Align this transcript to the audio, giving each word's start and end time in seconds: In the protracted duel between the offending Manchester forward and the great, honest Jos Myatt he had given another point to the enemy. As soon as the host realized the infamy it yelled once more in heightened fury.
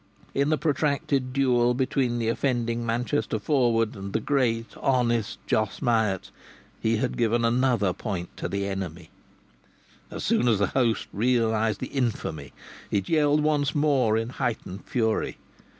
In 0.33 0.49
the 0.49 0.57
protracted 0.57 1.31
duel 1.31 1.75
between 1.75 2.17
the 2.17 2.27
offending 2.27 2.83
Manchester 2.83 3.37
forward 3.37 3.95
and 3.95 4.13
the 4.13 4.19
great, 4.19 4.75
honest 4.77 5.37
Jos 5.45 5.79
Myatt 5.79 6.31
he 6.79 6.97
had 6.97 7.15
given 7.17 7.45
another 7.45 7.93
point 7.93 8.35
to 8.37 8.47
the 8.49 8.65
enemy. 8.67 9.11
As 10.09 10.23
soon 10.23 10.47
as 10.47 10.57
the 10.57 10.65
host 10.73 11.07
realized 11.13 11.81
the 11.81 11.85
infamy 11.85 12.51
it 12.89 13.09
yelled 13.09 13.43
once 13.43 13.75
more 13.75 14.17
in 14.17 14.29
heightened 14.29 14.85
fury. 14.85 15.37